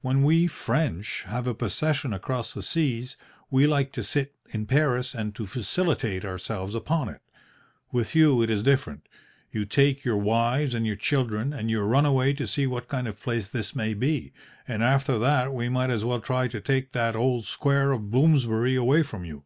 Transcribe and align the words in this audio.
When 0.00 0.22
we 0.22 0.46
French 0.46 1.24
have 1.26 1.46
a 1.46 1.52
possession 1.52 2.14
across 2.14 2.54
the 2.54 2.62
seas, 2.62 3.18
we 3.50 3.66
like 3.66 3.92
to 3.92 4.02
sit 4.02 4.34
in 4.48 4.64
Paris 4.64 5.12
and 5.12 5.34
to 5.34 5.44
felicitate 5.44 6.24
ourselves 6.24 6.74
upon 6.74 7.10
it. 7.10 7.20
With 7.92 8.14
you 8.14 8.40
it 8.40 8.48
is 8.48 8.62
different. 8.62 9.06
You 9.52 9.66
take 9.66 10.02
your 10.02 10.16
wives 10.16 10.72
and 10.72 10.86
your 10.86 10.96
children, 10.96 11.52
and 11.52 11.68
you 11.68 11.82
run 11.82 12.06
away 12.06 12.32
to 12.32 12.46
see 12.46 12.66
what 12.66 12.88
kind 12.88 13.06
of 13.06 13.20
place 13.20 13.50
this 13.50 13.76
may 13.76 13.92
be, 13.92 14.32
and 14.66 14.82
after 14.82 15.18
that 15.18 15.52
we 15.52 15.68
might 15.68 15.90
as 15.90 16.06
well 16.06 16.22
try 16.22 16.48
to 16.48 16.60
take 16.62 16.92
that 16.92 17.14
old 17.14 17.44
Square 17.44 17.92
of 17.92 18.10
Bloomsbury 18.10 18.76
away 18.76 19.02
from 19.02 19.26
you. 19.26 19.44